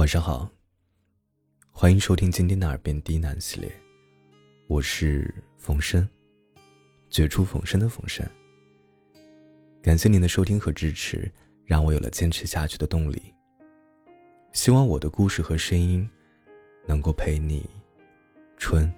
[0.00, 0.50] 晚上好，
[1.70, 3.70] 欢迎收听今天的耳边低喃系列，
[4.66, 6.08] 我是冯生，
[7.10, 8.26] 绝处逢生的冯生。
[9.82, 11.30] 感谢您的收听和支持，
[11.66, 13.34] 让我有了坚持下去的动力。
[14.54, 16.08] 希望我的故事和声音，
[16.86, 17.68] 能够陪你
[18.56, 18.90] 春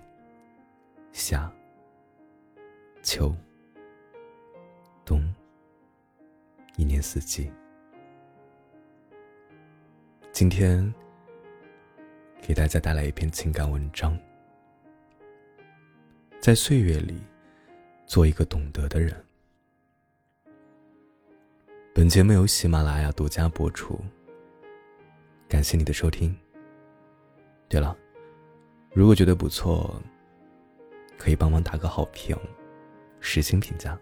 [1.10, 1.52] 夏
[3.02, 3.34] 秋
[5.04, 5.34] 冬
[6.76, 7.50] 一年四季。
[10.32, 10.92] 今天
[12.40, 14.18] 给大家带来一篇情感文章，
[16.40, 17.20] 在岁月里
[18.06, 19.14] 做一个懂得的人。
[21.94, 24.00] 本节目由喜马拉雅独家播出，
[25.50, 26.34] 感谢你的收听。
[27.68, 27.94] 对了，
[28.94, 30.00] 如果觉得不错，
[31.18, 32.34] 可以帮忙打个好评，
[33.20, 34.00] 实心评价。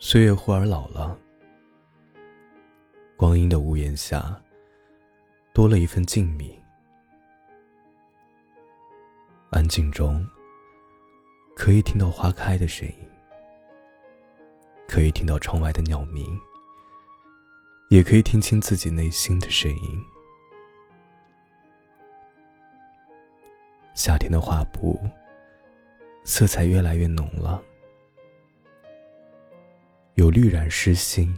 [0.00, 1.18] 岁月忽而老了，
[3.16, 4.40] 光阴的屋檐下
[5.52, 6.56] 多了一份静谧。
[9.50, 10.24] 安静中，
[11.56, 12.94] 可以听到花开的声音，
[14.86, 16.38] 可以听到窗外的鸟鸣，
[17.90, 20.04] 也可以听清自己内心的声音。
[23.94, 24.96] 夏天的画布，
[26.22, 27.60] 色彩越来越浓了。
[30.18, 31.32] 有绿染诗心，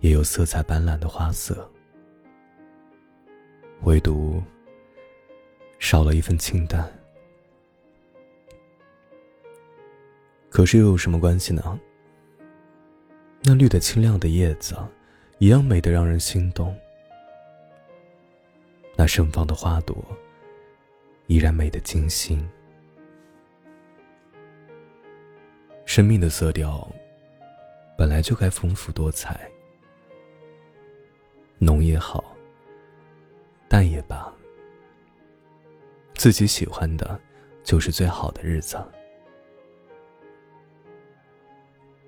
[0.00, 1.70] 也有色彩斑斓的花色，
[3.82, 4.42] 唯独
[5.78, 6.92] 少了一份清淡。
[10.50, 11.78] 可是又有什么关系呢？
[13.44, 14.76] 那绿的清亮的叶子，
[15.38, 16.74] 一样美得让人心动；
[18.96, 19.96] 那盛放的花朵，
[21.28, 22.44] 依然美得惊心。
[25.86, 26.92] 生命的色调。
[27.98, 29.50] 本来就该丰富多彩，
[31.58, 32.32] 浓也好，
[33.68, 34.32] 淡也罢，
[36.14, 37.20] 自己喜欢的，
[37.64, 38.78] 就是最好的日子。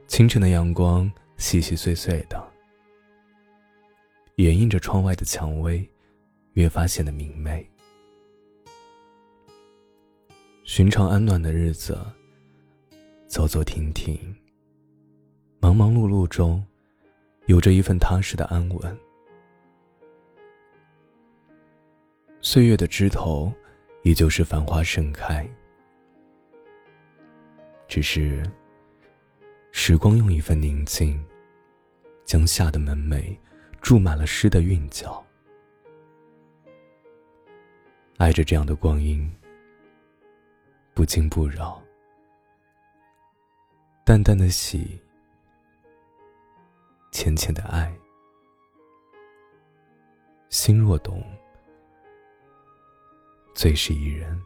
[0.06, 2.41] 清晨的阳光细细碎碎的，
[4.37, 5.84] 掩映着窗外的蔷薇，
[6.53, 7.69] 越发显得明媚。
[10.62, 11.99] 寻常安暖的日子，
[13.27, 14.17] 走走停停。
[15.62, 16.65] 忙忙碌碌中，
[17.44, 18.98] 有着一份踏实的安稳。
[22.41, 23.53] 岁月的枝头，
[24.03, 25.47] 依旧是繁花盛开，
[27.87, 28.43] 只是
[29.71, 31.22] 时光用一份宁静，
[32.25, 33.37] 将夏的门楣
[33.82, 35.22] 注满了诗的韵脚。
[38.16, 39.31] 爱着这样的光阴，
[40.94, 41.82] 不惊不扰，
[44.06, 44.98] 淡淡的喜。
[47.10, 47.93] 浅浅的爱，
[50.48, 51.22] 心若懂，
[53.54, 54.41] 最是一人。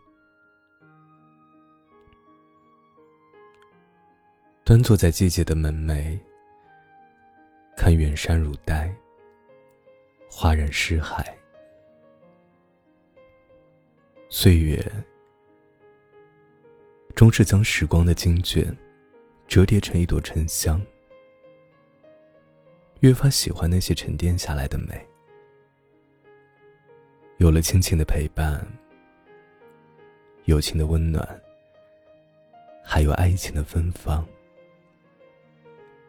[4.64, 6.18] 端坐在季节的门楣，
[7.76, 8.92] 看远山如黛，
[10.30, 11.36] 花染诗海。
[14.30, 14.82] 岁月，
[17.14, 18.74] 终是将时光的经卷，
[19.46, 20.80] 折叠成一朵沉香。
[23.04, 25.06] 越发喜欢那些沉淀下来的美。
[27.36, 28.66] 有了亲情的陪伴，
[30.44, 31.42] 友情的温暖，
[32.82, 34.26] 还有爱情的芬芳，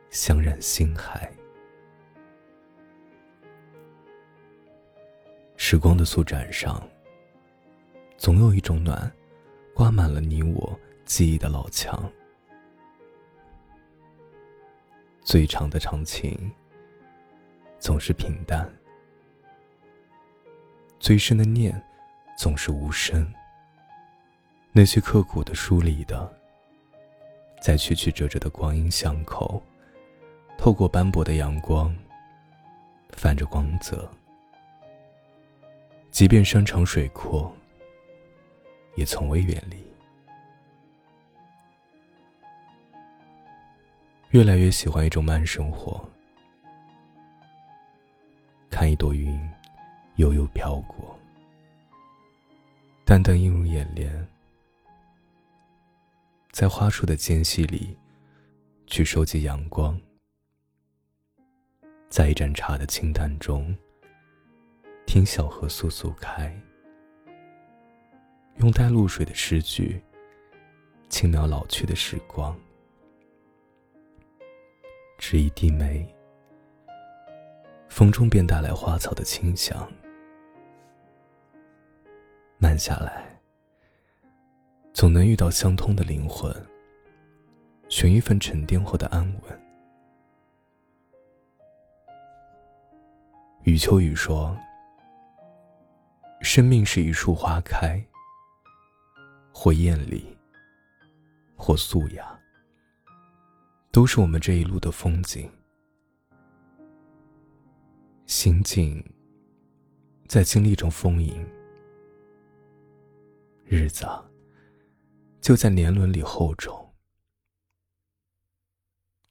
[0.09, 1.29] 香染心海。
[5.57, 6.81] 时光的素展上，
[8.15, 9.11] 总有一种暖，
[9.73, 12.09] 挂满了你我记忆的老墙。
[15.25, 16.49] 最长的长情。
[17.79, 18.67] 总是平淡，
[20.99, 21.81] 最深的念
[22.37, 23.31] 总是无声。
[24.71, 26.29] 那些刻骨的、疏离的，
[27.61, 29.61] 在曲曲折折的光阴巷口，
[30.57, 31.95] 透过斑驳的阳光，
[33.11, 34.09] 泛着光泽。
[36.11, 37.55] 即便山长水阔，
[38.95, 39.77] 也从未远离。
[44.31, 46.03] 越来越喜欢一种慢生活。
[48.77, 49.39] 看一朵云，
[50.17, 51.17] 悠悠飘过，
[53.05, 54.27] 淡淡映入眼帘。
[56.51, 57.97] 在花树的间隙里，
[58.85, 59.97] 去收集阳光。
[62.09, 63.73] 在一盏茶的清淡中，
[65.05, 66.53] 听小河簌簌开。
[68.57, 70.03] 用带露水的诗句，
[71.07, 72.53] 轻描老去的时光。
[75.17, 76.13] 是一滴梅，
[77.95, 79.89] 风中便带来花草的清香。
[82.57, 83.39] 慢下来，
[84.91, 86.53] 总能遇到相通的灵魂，
[87.87, 89.61] 寻一份沉淀后的安稳。
[93.63, 94.53] 余秋雨说
[96.43, 98.05] ：“生命是一树花开，
[99.53, 100.37] 或艳丽，
[101.55, 102.37] 或素雅，
[103.93, 105.49] 都是我们这一路的风景。
[108.25, 109.03] 心境
[110.27, 111.45] 在经历中丰盈，
[113.63, 114.05] 日子
[115.41, 116.93] 就在年轮里厚重。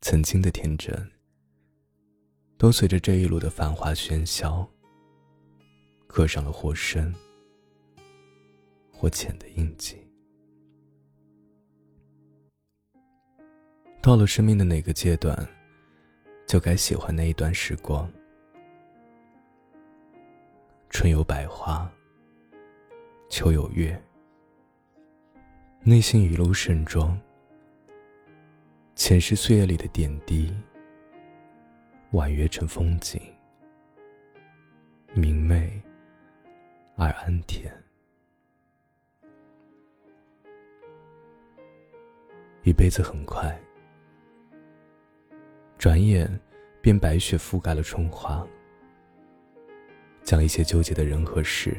[0.01, 0.95] 曾经的天真。”
[2.57, 4.67] 都随着这一路的繁华喧嚣，
[6.07, 7.13] 刻上了或深
[8.93, 9.99] 或浅的印记。
[14.01, 15.37] 到了生命的哪个阶段，
[16.47, 18.11] 就该喜欢那一段时光。
[20.95, 21.91] 春有百花，
[23.29, 24.01] 秋有月，
[25.83, 27.21] 内心一路盛装，
[28.95, 30.55] 前世岁月里的点滴。
[32.13, 33.21] 婉约成风景，
[35.15, 35.83] 明媚
[36.95, 37.69] 而安恬。
[42.63, 43.61] 一辈子很快，
[45.77, 46.41] 转眼
[46.81, 48.47] 便白雪覆盖了春花。
[50.25, 51.77] 将一些纠结的人和事，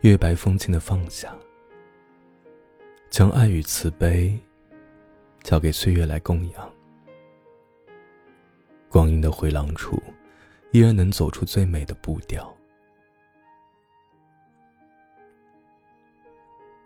[0.00, 1.34] 月白风轻的放下，
[3.08, 4.36] 将爱与慈悲
[5.42, 6.72] 交给岁月来供养。
[8.88, 10.02] 光阴的回廊处，
[10.72, 12.54] 依然能走出最美的步调。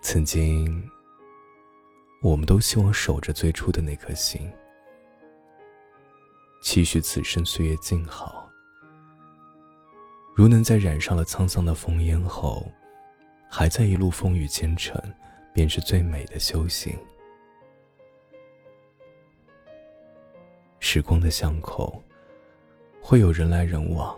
[0.03, 0.89] 曾经，
[2.23, 4.49] 我们都希望守着最初的那颗心，
[6.63, 8.46] 期许此生岁月静好。
[10.37, 12.71] 如能在染上了沧桑的烽烟后，
[13.49, 15.03] 还在一路风雨兼程，
[15.55, 16.95] 便是最美的修行。
[20.79, 22.03] 时光的巷口，
[23.01, 24.15] 会有人来人往。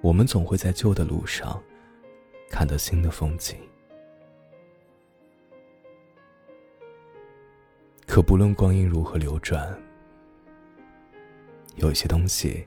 [0.00, 1.62] 我们总会在旧的路上，
[2.50, 3.56] 看到新的风景。
[8.08, 9.80] 可不论光阴如何流转，
[11.76, 12.66] 有些东西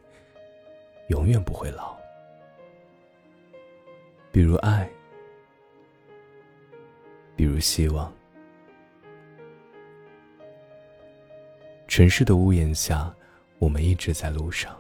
[1.14, 1.96] 永远不会老，
[4.32, 4.90] 比如爱，
[7.36, 8.12] 比如希望。
[11.88, 13.16] 城市的屋檐下，
[13.60, 14.76] 我们一直在路上。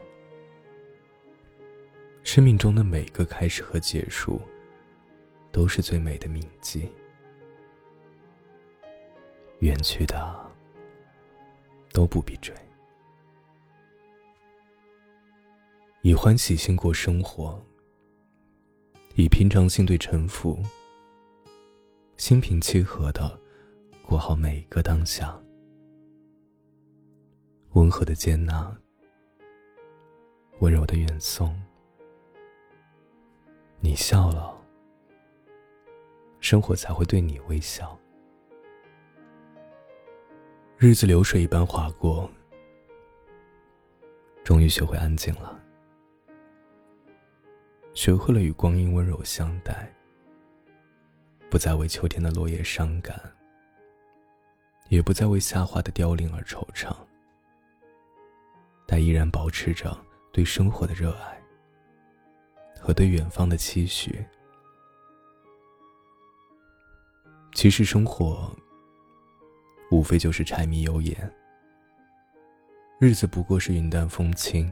[2.24, 4.41] 生命中的每个开始和结束，
[5.51, 6.89] 都是最美的铭记。
[9.59, 10.35] 远去的
[11.91, 12.51] 都不必追，
[16.05, 17.57] 以欢喜心过生活，
[19.15, 20.61] 以平常心对沉浮，
[22.17, 23.39] 心平气和的
[24.05, 25.33] 过好每一个当下。
[27.71, 28.75] 温和的接纳，
[30.59, 31.57] 温柔的远送。
[33.79, 34.61] 你笑了，
[36.41, 37.97] 生活才会对你微笑。
[40.77, 42.29] 日子流水一般划过，
[44.44, 45.62] 终于学会安静了，
[47.94, 49.88] 学会了与光阴温柔相待，
[51.50, 53.19] 不再为秋天的落叶伤感，
[54.90, 56.95] 也不再为夏花的凋零而惆怅。
[58.88, 59.95] 但依然保持着
[60.31, 61.42] 对生活的热爱
[62.80, 64.23] 和对远方的期许。
[67.54, 68.52] 其实生活
[69.92, 71.33] 无非就是柴米油盐，
[73.00, 74.71] 日子不过是云淡风轻。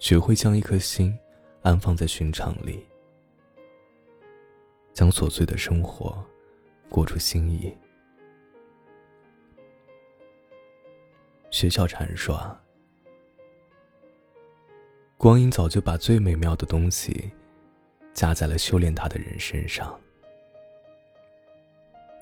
[0.00, 1.16] 学会将一颗心
[1.60, 2.86] 安放在寻常里，
[4.94, 6.24] 将琐碎的生活
[6.88, 7.76] 过出心意。
[11.50, 12.58] 学校禅说
[15.18, 17.30] ：“光阴早就把最美妙的东西
[18.14, 20.00] 加在了修炼他的人身上。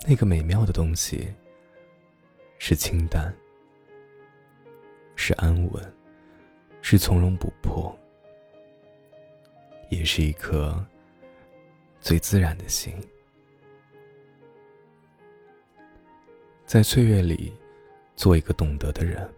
[0.05, 1.33] 那个美妙的东西
[2.59, 3.33] 是清淡，
[5.15, 5.95] 是安稳，
[6.83, 7.97] 是从容不迫，
[9.91, 10.85] 也是一颗
[12.01, 12.95] 最自然的心，
[16.67, 17.53] 在岁月里。”
[18.19, 19.33] 做一个懂得的人，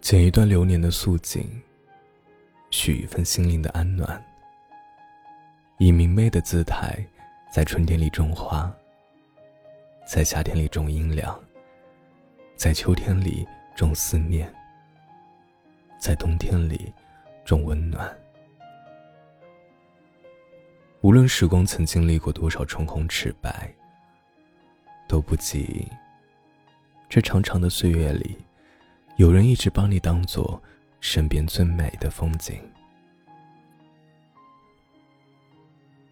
[0.00, 1.60] 剪一段流年的素锦，
[2.70, 4.24] 许一份心灵的安暖。
[5.78, 7.04] 以明媚的姿态，
[7.52, 8.72] 在春天里种花，
[10.06, 11.36] 在夏天里种阴凉，
[12.54, 14.48] 在秋天里种思念，
[16.04, 16.92] 在冬天里
[17.46, 18.14] 种温暖。
[21.00, 23.74] 无论时光曾经历过多少春红齿白，
[25.08, 25.88] 都不及
[27.08, 28.36] 这长长的岁月里，
[29.16, 30.62] 有人一直把你当做
[31.00, 32.60] 身边最美的风景。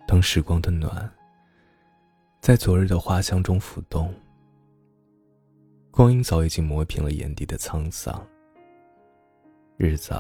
[0.07, 1.13] 当时光的暖
[2.41, 4.11] 在昨日的花香中浮动，
[5.91, 8.27] 光阴早已经磨平了眼底的沧桑，
[9.77, 10.15] 日子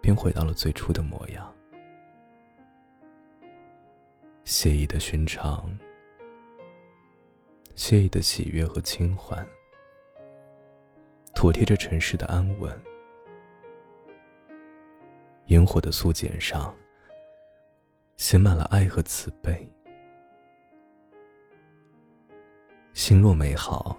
[0.00, 1.52] 便回到了最初的模样。
[4.44, 5.76] 惬意的寻常，
[7.74, 9.46] 惬意的喜悦和轻缓，
[11.34, 12.78] 妥帖着尘世的安稳。
[15.46, 16.74] 烟火的素简上，
[18.16, 19.68] 写满了爱和慈悲。
[22.92, 23.98] 心若美好，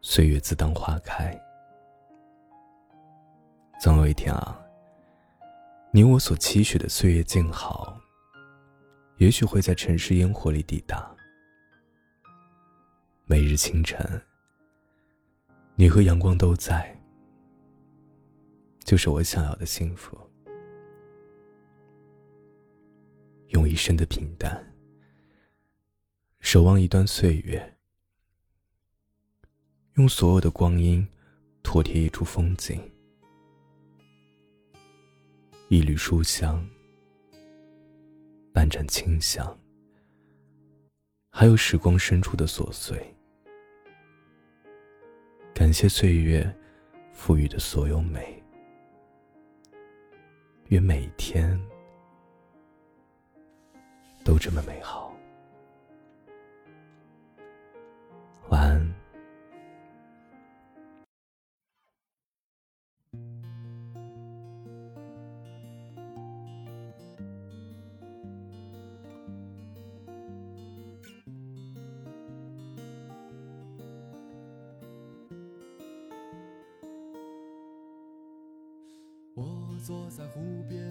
[0.00, 1.38] 岁月自当花开。
[3.80, 4.60] 总有一天啊，
[5.92, 7.96] 你我所期许的岁月静好。
[9.18, 11.14] 也许会在城市烟火里抵达。
[13.24, 14.20] 每日清晨，
[15.76, 17.00] 你和阳光都在，
[18.80, 20.18] 就是我想要的幸福。
[23.50, 24.74] 用一生的平淡，
[26.40, 27.76] 守望一段岁月，
[29.94, 31.06] 用所有的光阴，
[31.62, 32.80] 妥帖一处风景，
[35.70, 36.66] 一缕书香。
[38.54, 39.56] 半盏清香，
[41.30, 43.14] 还有时光深处的琐碎。
[45.54, 46.50] 感谢岁月
[47.12, 48.42] 赋予的所有美，
[50.68, 51.60] 愿每一天
[54.24, 55.14] 都这么美好。
[58.48, 58.87] 晚安。
[79.78, 80.82] 坐在湖边，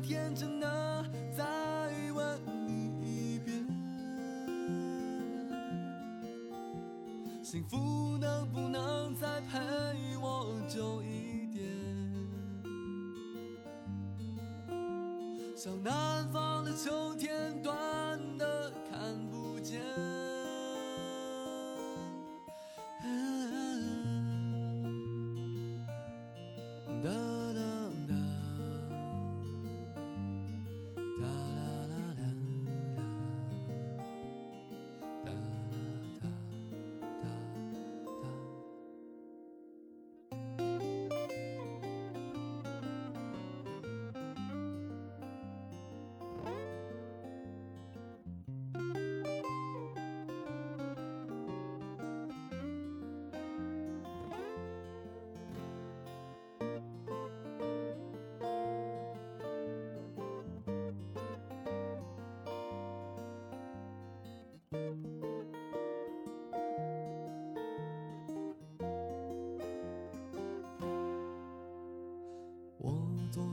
[0.00, 1.04] 天真的
[1.36, 1.44] 再
[2.14, 3.66] 问你一遍，
[7.42, 9.58] 幸福能不能再陪
[10.20, 11.64] 我久一点？
[15.56, 17.35] 像南方的秋天，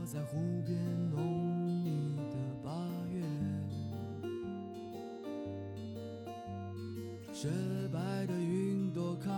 [0.06, 0.78] 在湖边，
[1.10, 1.24] 浓
[1.64, 2.70] 密的八
[3.10, 3.22] 月，
[7.32, 7.48] 雪
[7.90, 9.32] 白的云朵看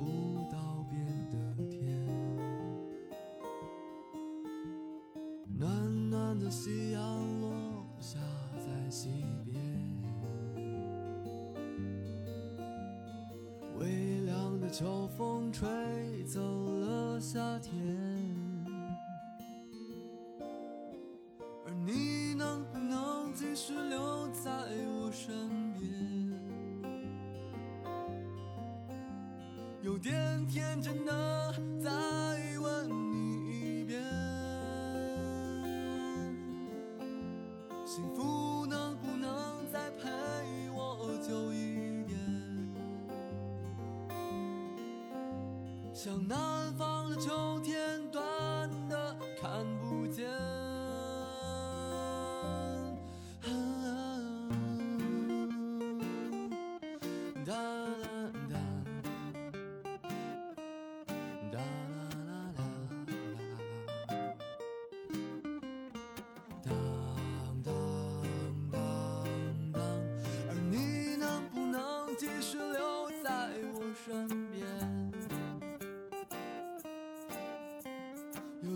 [0.00, 1.78] 不到边的天，
[5.56, 8.18] 暖暖的夕阳落下
[8.58, 9.10] 在西
[9.44, 9.62] 边，
[13.78, 15.68] 微凉的秋风吹
[16.24, 16.40] 走
[16.80, 17.99] 了夏天。
[30.50, 31.88] 天真的再
[32.60, 34.02] 问你一遍
[37.86, 40.08] 幸福能不能再陪
[40.74, 42.18] 我久一点？
[45.94, 46.59] 想那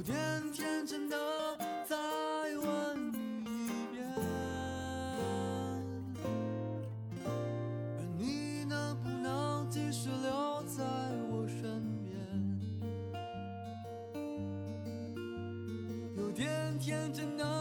[0.05, 1.17] 天天真的
[1.87, 1.97] 再
[2.59, 3.09] 问
[3.47, 4.07] 一遍，
[7.97, 10.85] 而你能不能继续留在
[11.31, 12.15] 我身边？
[16.19, 17.54] 有点天真的。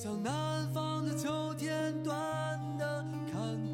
[0.00, 2.14] 像南方的秋天短
[2.78, 3.67] 的看